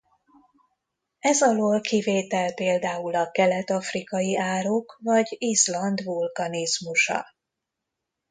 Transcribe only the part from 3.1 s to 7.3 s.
a kelet-afrikai árok vagy Izland vulkanizmusa.